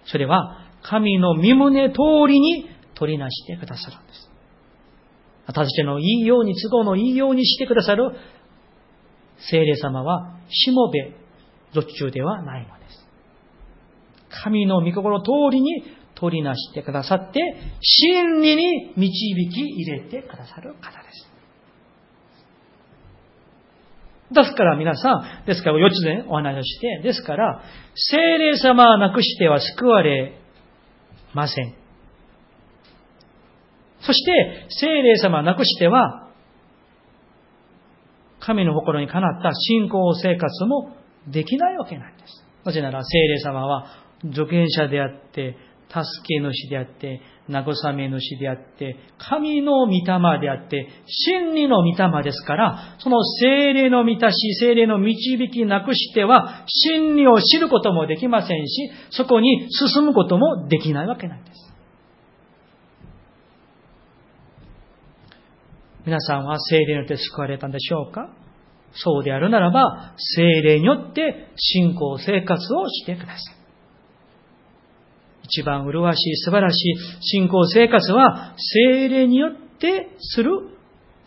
[0.06, 4.30] それは、神の身胸通りに取りなしてくださるんです。
[5.48, 8.12] 私たちの言いように、都合の言いようにしてくださる
[9.50, 11.25] 聖霊様は、しもべ
[11.82, 13.08] 途中ではないのです。
[14.44, 15.84] 神の御心通りに
[16.16, 17.40] 取りなしてくださって、
[17.82, 19.10] 真理に導
[19.54, 21.36] き入れてくださる方です。
[24.34, 27.62] ですから皆さん、ですから4つでお話をして、ですから、
[27.94, 30.40] 精霊様はなくしては救われ
[31.34, 31.76] ません。
[34.02, 36.30] そして、精霊様はなくしては、
[38.40, 40.96] 神の心にかなった信仰生活も
[41.28, 42.46] できないわけなんです。
[42.64, 43.88] なぜなら、聖霊様は
[44.34, 45.58] 助言者であって、
[45.88, 61.74] 助け主であって、慰め主であって、神の御霊であって、真理の御霊ですから、その精霊の満たし、精霊の導きなくしては、真理を知ることもできませんし、そこに進むこともできないわけなんです。
[66.06, 68.30] 皆さんは精霊によって救われたんでしょうか？
[68.96, 73.56] そうであるならば、精霊によって信仰生活をしてください。
[75.44, 80.52] 一番麗しい素晴らしい信仰生活は、精霊によってする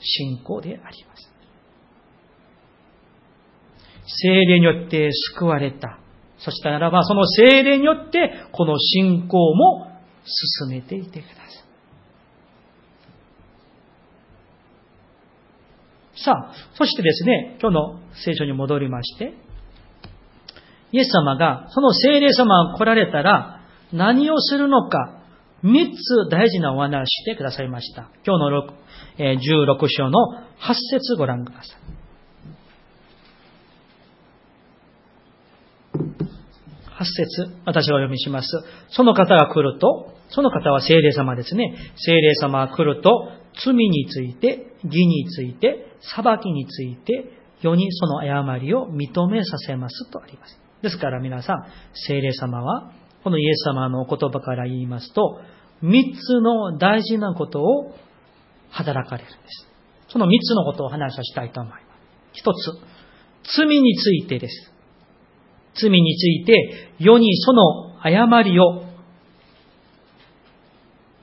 [0.00, 1.30] 信仰であります。
[4.22, 5.98] 精霊によって救われた。
[6.38, 9.86] そしたならば、その精霊によって、この信仰も
[10.24, 11.67] 進めていてください。
[16.28, 19.32] さあ、そしてですね、今日の聖書に戻りまして、
[20.92, 23.62] イエス様が、その聖霊様が来られたら、
[23.94, 25.22] 何をするのか、
[25.62, 28.10] 三つ大事なお話してくださいました。
[28.26, 28.68] 今日の
[29.18, 30.18] 16章の
[30.60, 31.98] 8節ご覧ください。
[37.00, 38.48] 8節私がお読みします。
[38.90, 41.74] その方が来ると、その方は聖霊様ですね。
[41.96, 43.30] 聖霊様が来ると、
[43.64, 50.58] 罪について、義について、裁きについて、世にその誤りを認めさせますとあります。
[50.82, 51.66] ですから皆さん、
[52.06, 52.92] 聖霊様は、
[53.24, 55.40] このイエス様のお言葉から言いますと、
[55.82, 57.94] 三つの大事なことを
[58.70, 59.68] 働かれるんです。
[60.08, 61.82] その三つのことを話をしたいと思います。
[62.32, 62.72] 一つ、
[63.56, 64.72] 罪についてです。
[65.74, 68.84] 罪について、世にその誤りを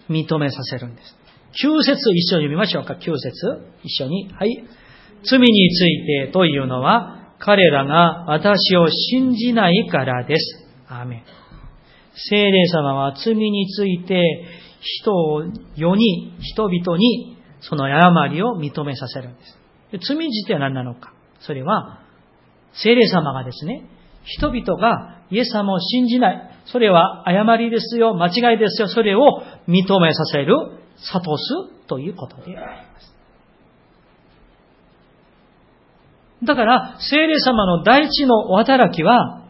[0.09, 1.24] 認めさせるんです。
[1.61, 2.93] 9節一緒に読みましょうか。
[2.93, 4.29] 9節一緒に。
[4.33, 4.63] はい。
[5.23, 10.65] 罪についてというのは、彼らが私を信じないからです。
[10.87, 11.23] アーメン。
[12.29, 14.23] 聖霊様は罪について
[14.81, 15.43] 人を、
[15.75, 19.57] 世に、人々にその誤りを認めさせるんです。
[19.91, 21.13] で罪自体は何なのか。
[21.39, 22.01] それは、
[22.73, 23.87] 聖霊様がですね、
[24.23, 26.51] 人々がイエス様を信じない。
[26.65, 28.87] それは誤りですよ、間違いですよ。
[28.87, 29.21] それを
[29.67, 30.55] 認めさせる
[31.13, 33.15] 悟すということであります。
[36.43, 39.43] だから、聖霊様の第一のお働きは、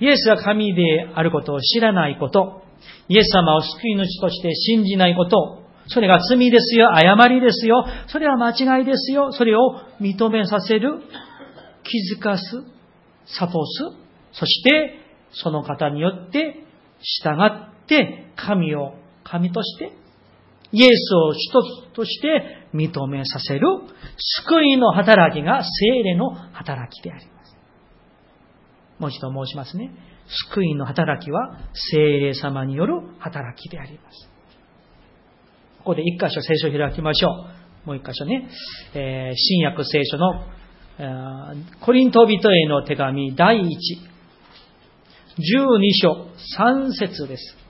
[0.00, 2.62] イエスが神であることを知らないこと、
[3.08, 11.00] イエス様を救い主として信じないこと、それが罪ですよ、誤りですよ、それは間違いですよ、それを認めさせる、
[11.84, 12.44] 気づかす、
[13.26, 14.98] 悟す、そして
[15.32, 16.64] その方によって
[17.00, 19.92] 従って神を神として
[20.72, 23.66] イエスを主として認めさせる
[24.46, 27.56] 救いの働きが精霊の働きであります。
[28.98, 29.92] もう一度申しますね。
[30.50, 31.58] 救いの働きは
[31.92, 34.28] 精霊様による働きであります。
[35.78, 37.86] ここで一箇所聖書を開きましょう。
[37.86, 38.48] もう一箇所ね。
[38.94, 40.44] えー、新約聖書の、
[40.98, 43.70] えー、コリント人への手紙第1、12
[46.00, 47.63] 章3節です。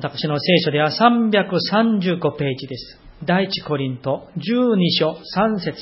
[0.00, 3.00] 私の聖書では335ページです。
[3.24, 5.76] 第一コリント12章3節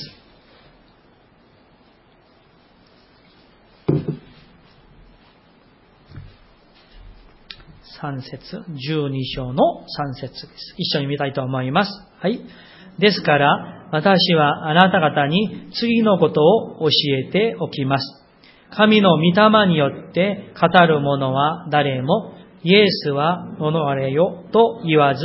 [8.01, 10.75] 3節12章の3節です。
[10.79, 11.93] 一緒に見たいと思います。
[12.19, 12.41] はい。
[12.99, 16.89] ですから、私はあなた方に次のことを教
[17.29, 18.25] えておきます。
[18.71, 25.21] 神の御霊によって語る者は誰もイエスは己あれよと言わず、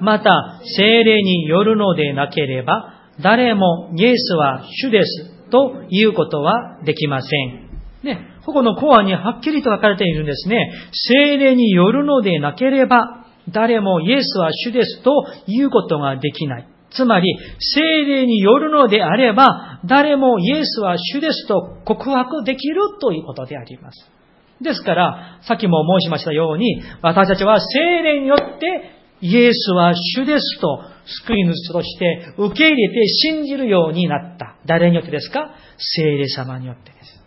[0.00, 7.66] また精霊によるのでなければ、誰もイエスは主ですということはできません。
[8.02, 10.70] ね、ここのコアにはっきりと書かれているんですね。
[10.92, 15.10] 精霊によるのでなければ、誰もイエスは主ですと
[15.46, 16.68] いうことができない。
[16.90, 24.10] つまり、精霊によるのであれば、誰もイエスは主ですと告白できるということであります。
[24.60, 28.90] ですから、さっきも申しましたように、私たちは精霊によって
[29.20, 30.80] イエスは主ですと
[31.24, 34.56] 救い主として受け入れて信じるようになった。
[34.66, 35.50] 誰によってですか？
[35.78, 37.22] 精霊様によってです。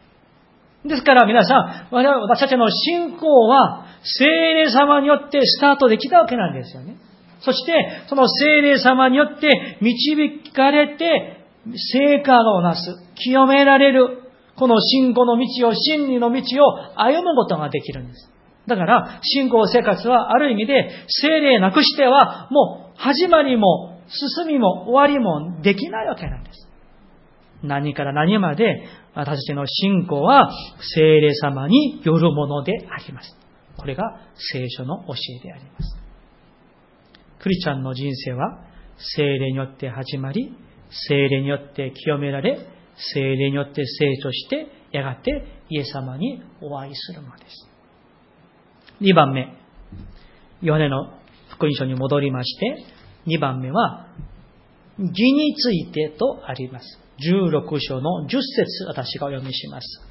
[0.87, 6.95] ですから皆さん、私たちの信仰は精霊様によってスタートできたわけなんですよね。
[7.41, 7.73] そして、
[8.07, 11.37] その精霊様によって導かれて、
[11.93, 12.81] 成果をなす、
[13.15, 14.28] 清められる、
[14.59, 18.29] この信仰の道を、真理の道を歩むことができるんです。
[18.67, 26.67] だから、信仰生活はある意味で、精霊なくしては、もう始まりも進みも終わりもできないわけなんです。
[27.63, 30.49] 何から何まで私たちの信仰は
[30.95, 33.37] 精霊様によるものであります。
[33.77, 34.03] これが
[34.35, 35.97] 聖書の教えであります。
[37.39, 38.59] クリスチャンの人生は
[38.97, 40.53] 精霊によって始まり、
[41.07, 42.59] 精霊によって清められ、
[43.13, 47.67] 精霊によって成長して、やがてイエス様にお会いするのです。
[49.01, 49.53] 2番目、
[50.61, 51.13] ヨハネの
[51.49, 52.85] 福音書に戻りまして、
[53.27, 54.07] 2番目は、
[54.97, 56.85] 義についてとあります。
[57.19, 60.01] 16章の10節私がお読みします。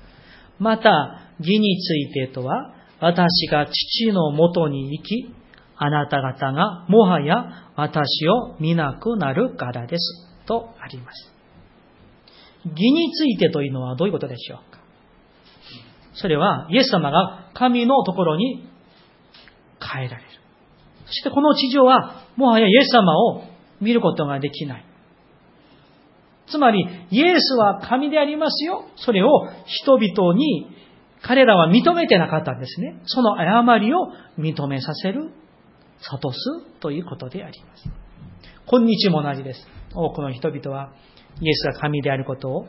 [0.59, 5.35] また、義についてとは、私が父のもとに行き、
[5.77, 10.46] あなた方がもはや私を見なくなるからです。
[10.46, 11.38] とあります。
[12.70, 14.81] 義についてというのはどういうことでしょうか？
[16.14, 18.68] それは、イエス様が神のところに
[19.81, 20.31] 変えられる。
[21.07, 23.44] そしてこの地上は、もはやイエス様を
[23.81, 24.85] 見ることができない。
[26.50, 28.87] つまり、イエスは神でありますよ。
[28.96, 29.28] それを
[29.66, 30.66] 人々に
[31.22, 33.00] 彼らは認めてなかったんですね。
[33.07, 35.31] その誤りを認めさせる、
[36.00, 36.38] 悟す
[36.81, 37.90] ということであります。
[38.66, 39.66] 今日も同じです。
[39.94, 40.92] 多くの人々は
[41.40, 42.66] イエスが神であることを、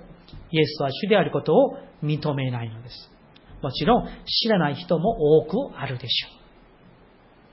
[0.52, 3.12] イエスは主であることを認めないのです。
[3.62, 6.28] もちろん知らない人も多くあるでしょ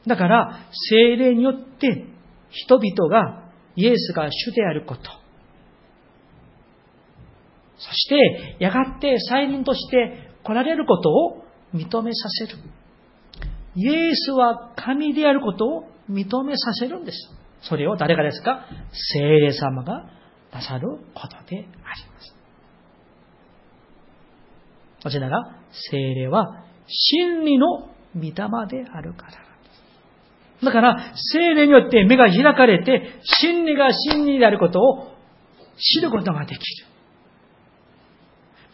[0.06, 0.08] う。
[0.08, 2.04] だから、精霊によって
[2.50, 5.02] 人々がイエスが主であること、
[7.78, 12.58] そして、やがて再臨として来られることを認めさせる。
[13.74, 17.30] イエスは神であることを認めさせるんです。
[17.62, 18.64] それを誰がですか？
[19.12, 20.08] 聖霊様が
[20.52, 21.66] なさることでありま
[22.20, 22.34] す。
[25.02, 25.56] こちらが
[25.90, 29.46] 聖霊は真理の御霊であるから
[30.64, 35.12] だから、聖霊によって目が開かれて、真理が真理であることを
[35.76, 36.86] 知ることができる。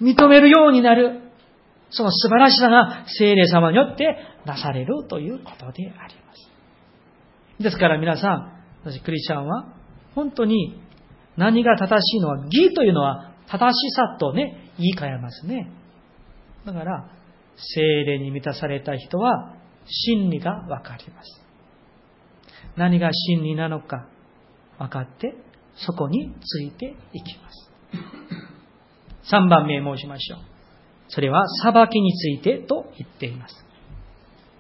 [0.01, 1.21] 認めるようになる。
[1.91, 4.17] その素晴らしさが聖霊様によって
[4.47, 7.63] なされるということであります。
[7.63, 9.75] ですから皆さん、私クリスチャンは
[10.15, 10.81] 本当に
[11.37, 15.71] 何が正しいのは、義というのは正しさとね、言い換えますね。
[16.65, 17.11] だから、
[17.57, 19.55] 聖霊に満たされた人は
[19.87, 21.43] 真理がわかります。
[22.77, 24.09] 何が真理なのか
[24.79, 25.35] 分かって、
[25.75, 27.63] そこについていきます。
[29.35, 30.41] 3番目申しましょう。
[31.09, 33.55] それは裁きについてと言っています。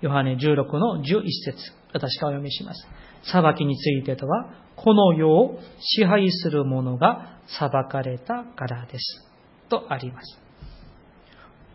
[0.00, 2.86] ヨハネ16の11節私がお読みします。
[3.22, 9.28] 裁きについてとは、この世を支配する者が裁かれたからです。
[9.68, 10.38] とあります。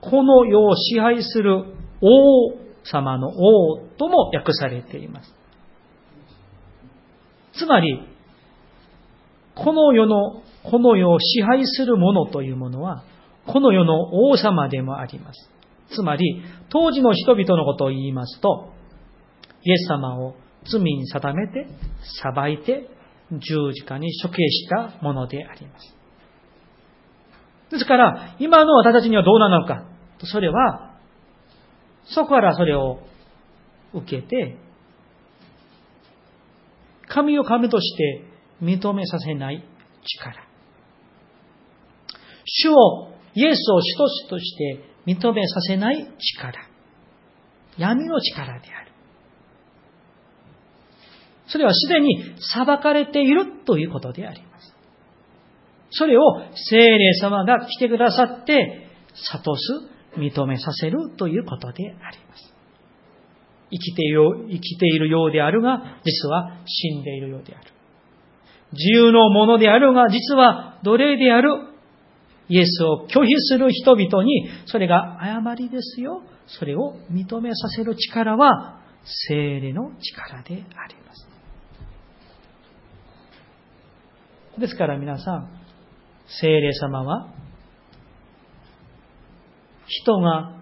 [0.01, 1.65] この世を支配する
[2.01, 5.33] 王様の王とも訳されています。
[7.53, 7.99] つまり、
[9.55, 13.03] この世の、この世を支配する者というものは、
[13.47, 15.49] この世の王様でもあります。
[15.95, 18.71] つまり、当時の人々のことを言いますと、
[19.63, 20.35] イエス様を
[20.69, 21.67] 罪に定めて、
[22.21, 22.89] 裁いて、
[23.31, 25.95] 十字架に処刑したものであります。
[27.71, 29.85] ですから、今の私たちにはどうなのか。
[30.23, 30.97] それは、
[32.05, 32.99] そこからそれを
[33.93, 34.57] 受けて、
[37.07, 38.23] 神を神として
[38.61, 39.63] 認めさせない
[40.03, 40.47] 力。
[42.45, 46.07] 主を、イエスを主として認めさせない
[46.37, 46.59] 力。
[47.77, 48.91] 闇の力である。
[51.47, 54.75] それはすでに裁かれているということであります。
[55.91, 56.21] それを
[56.69, 62.53] 精霊様が来てくださって、悟す、認めさせるということであります。
[63.69, 67.71] 生きている生きているようであるが、実は死んでいるようである。
[68.73, 71.49] 自由のものであるが、実は奴隷である。
[72.49, 76.23] イエスを拒否する人々に、それが誤りですよ。
[76.47, 78.81] それを認めさせる力は、
[79.27, 81.06] 精霊の力であります。
[84.59, 85.49] ですから皆さん、
[86.41, 87.27] 精霊様は、
[89.87, 90.57] 人が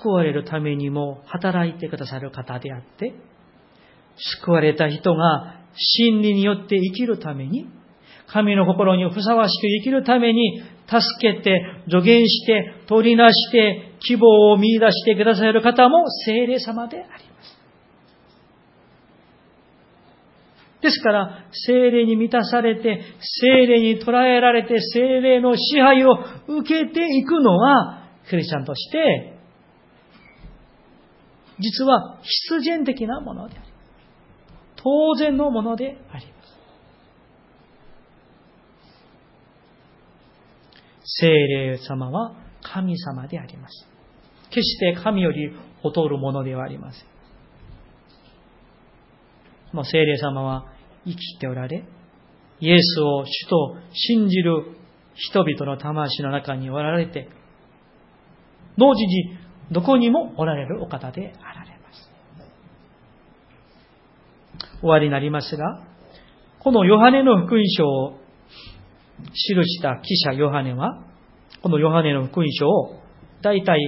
[0.00, 3.14] 救われるためにも働いてくださる方であって、
[4.42, 7.66] 救われた人が真理によって生きるために、
[8.32, 11.60] 神の心にふさわしく生きるために、助けて、
[11.90, 17.57] 助言して、取りなして、希望を見出してくださる方も精霊様であります。
[20.80, 23.02] ですから、精霊に満たされて、
[23.40, 26.10] 精霊に捉えられて、精霊の支配を
[26.46, 29.38] 受けていくのは、クリスチャンとして、
[31.58, 33.72] 実は必然的なものであります。
[34.76, 36.38] 当然のものであります。
[41.20, 43.88] 精霊様は神様であります。
[44.50, 45.52] 決して神より
[45.82, 47.17] 劣るものではありません。
[49.72, 50.66] もう聖霊様は
[51.04, 51.84] 生きておられ、
[52.60, 54.76] イエスを主と信じる
[55.14, 57.28] 人々の魂の中におられて、
[58.76, 59.38] 同時に
[59.70, 62.10] どこにもおられるお方であられます。
[64.80, 65.84] 終わりになりますが、
[66.60, 68.18] このヨハネの福音書を
[69.32, 69.32] 記
[69.66, 71.04] した記者ヨハネは、
[71.62, 73.00] このヨハネの福音書を
[73.42, 73.78] 大体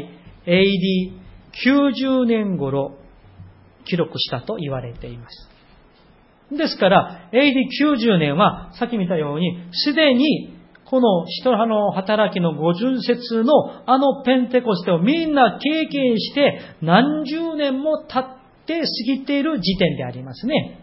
[0.46, 2.98] AD90 年頃
[3.84, 5.49] 記録したと言われています。
[6.52, 13.52] ですから、AD90 年は、さっき見たように、すでに、この人の働きの五巡節の
[13.86, 20.80] あのペンテコステをみんな経験して何十年も経って過ぎている時点でありますね。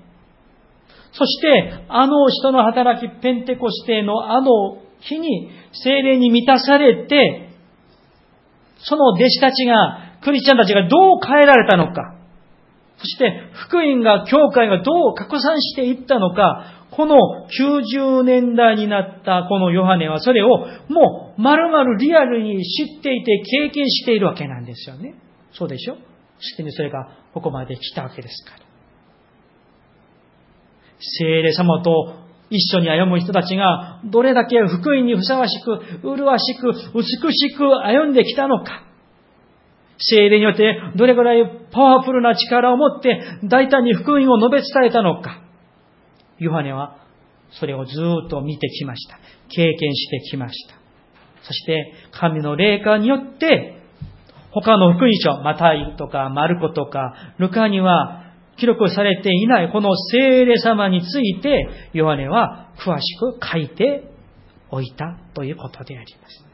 [1.11, 7.49] そして、あの人の働きペンテコステのあの日に精霊に満たされて、
[8.79, 12.16] その弟子たちが、クリスチャンたちがどう変えられたのか。
[12.97, 17.15] そして福音が、教会がどう拡散していったのか、この
[17.95, 20.47] 90年代になったこのヨハネはそれを
[20.89, 25.13] もう丸々リアルに知っていて経験しているわけなんですよね。
[25.53, 25.95] そうでしょ？
[26.39, 28.65] そしてそれがここまで来たわけですから。
[30.99, 32.15] 聖霊様と
[32.49, 38.86] 一緒に歩む人たちがどれだけ福音にふさわしく、麗しく、美しく歩んできたのか。
[39.97, 45.41] 精霊によってどれぐらいパワフルな力を持って大胆に福音を述べ伝えたのか。
[46.37, 46.97] ヨハネは
[47.51, 47.91] それをず
[48.25, 49.17] っと見てきました。
[49.49, 50.75] 経験してきました。
[51.43, 53.81] そして神の霊感によって
[54.51, 58.23] 他の福音書、マタイとかマルコとかルカには
[58.57, 64.11] 記録されていないこの聖霊様についてヨハネは詳しく書いて
[64.69, 66.45] おいたということであります。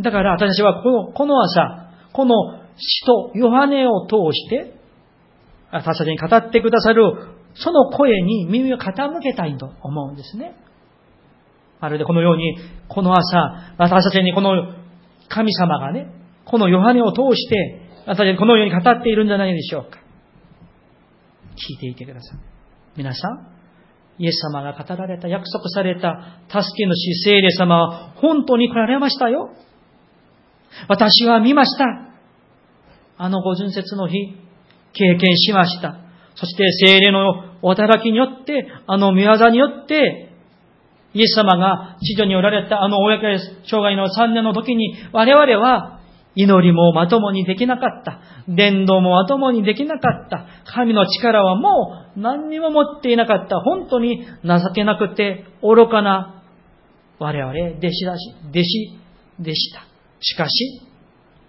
[0.00, 4.74] だから私はこのこの朝、この使徒ヨハネを通して、
[5.72, 7.02] 私たちに語ってくださる、
[7.54, 10.54] その声に耳を傾けたいと思うんですね。
[11.80, 12.56] まるでこのように、
[12.88, 14.74] この朝、私たちにこの
[15.28, 16.08] 神様がね、
[16.44, 19.98] このヨハネを通して、私たちにこのように語っているんじゃないでしょうか。
[21.56, 22.38] 聞いていてください。
[22.96, 23.56] 皆さん、
[24.18, 29.50] イエス様が語られた、約束された、助け主聖霊様は本当に来られましたよ。
[30.88, 31.84] 私は見ました。
[33.18, 34.34] あの五巡節の日、
[34.92, 35.96] 経験しました。
[36.34, 40.32] そして精霊のお働きによって、あの御業によって、
[41.14, 43.18] イエス様が地上におられたあの公
[43.68, 46.00] 障害の3年の時に我々は
[46.34, 48.20] 祈りもまともにできなかった。
[48.46, 50.46] 伝道もまともにできなかった。
[50.70, 53.58] 神の力はもう何にも持っていなかった。
[53.60, 56.42] 本当に情けなくて愚かな
[57.18, 59.80] 我々弟子だし、弟子でした。
[60.20, 60.85] しかし、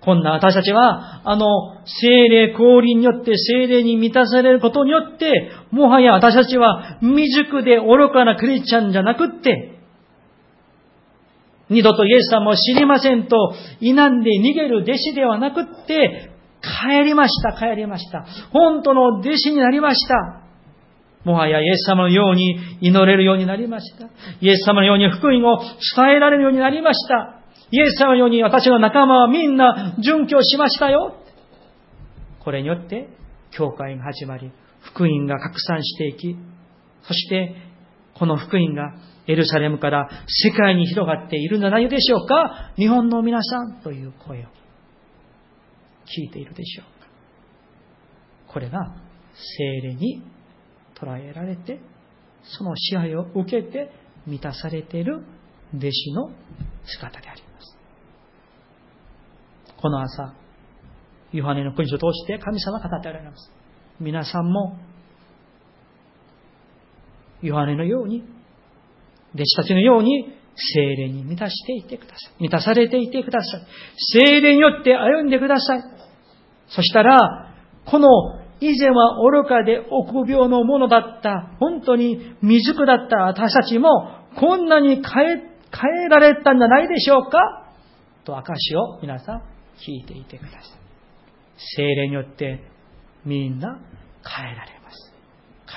[0.01, 1.45] こんな私たちは、あの、
[1.85, 9.77] 精霊降臨によって精霊に満たされることによって、もはや私たちは未熟で愚かなクリスチャンじゃなくって、
[11.69, 16.31] 二度とイエス様を知りませんと、否んで逃げる弟子ではなくって、
[16.61, 18.25] 帰りました、帰りました。
[18.51, 20.43] 本当の弟子になりました。
[21.23, 24.05] もはやイエス様のように祈れるようになりました。
[24.39, 27.36] イエス様のように福音を伝えられるようになりました。
[27.69, 31.15] イエス様のように私の仲間はみんな準拠しましたよ。
[32.39, 33.09] これによって、
[33.51, 34.51] 教会が始まり、
[34.81, 36.37] 福音が拡散していき、
[37.03, 37.55] そして、
[38.13, 38.93] この福音が
[39.27, 42.71] エルサレムから世界に広がっているんじゃないでしょうか？
[42.77, 44.45] 日本の皆さんという声を聞
[46.23, 47.07] いているでしょうか？
[48.53, 48.79] これが
[49.57, 50.23] 精霊に
[50.95, 51.81] 捉えられて、
[52.43, 53.91] その支配を受けて
[54.25, 55.25] 満たされている
[55.75, 56.29] 弟子の
[56.85, 57.46] 姿であります。
[59.81, 60.33] この朝、
[61.31, 63.51] ヨハネの国書を通して神様が語っておられます。
[63.99, 64.77] 皆さんも、
[67.41, 68.23] ヨハネのように
[69.35, 70.33] 弟子たちのように
[70.73, 72.41] 精霊に満たしていてください。
[72.41, 73.61] 満たされていてください。
[74.15, 75.81] 精霊によって歩んでください。
[76.69, 77.53] そしたら、
[77.85, 78.07] この
[78.59, 83.89] 以前は愚かで臆病のものだった、本当に未熟だった私たちも、
[84.39, 87.37] こんなに変え、変えられたんじゃないでしょうか？
[88.25, 90.61] と証を皆さん聞いていてください。
[91.77, 92.63] 精霊によって
[93.25, 93.79] みんな
[94.23, 95.13] 変えられます。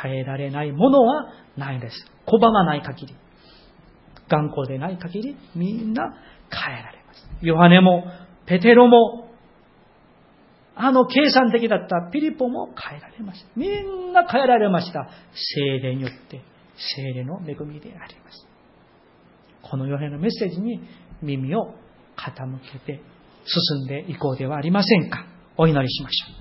[0.03, 1.97] 変えられないものはないです。
[2.27, 3.15] 拒まない限り。
[4.29, 6.15] 頑固でない限り、みんな
[6.51, 7.29] 変えられます。
[7.43, 8.05] ヨハネも、
[8.47, 9.29] ペテロも、
[10.77, 13.49] あの計算的だったピリポも変えられました。
[13.57, 15.09] みんな変えられました。
[15.57, 16.41] 精霊によって、
[16.97, 18.47] 精霊の恵みであります。
[19.63, 20.81] このヨハネのメッセージに
[21.23, 21.75] 耳を
[22.17, 23.03] 傾けて
[23.45, 25.27] 進んでいこうではありませんか。
[25.57, 26.40] お祈りしましょう。